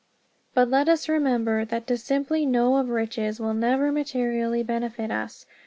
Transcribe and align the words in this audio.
But 0.55 0.67
let 0.67 0.89
us 0.89 1.07
remember 1.07 1.63
that 1.63 1.85
to 1.85 1.95
simply 1.95 2.43
know 2.43 2.77
of 2.77 2.89
riches 2.89 3.39
will 3.39 3.53
never 3.53 3.91
materially 3.91 4.63
benefit 4.63 5.11
us. 5.11 5.45